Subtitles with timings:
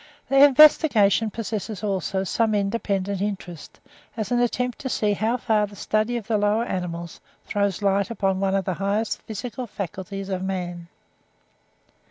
[0.29, 3.79] The investigation possesses, also, some independent interest,
[4.17, 8.09] as an attempt to see how far the study of the lower animals throws light
[8.23, 10.87] on one of the highest psychical faculties of man.